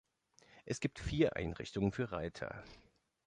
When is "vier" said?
0.97-1.35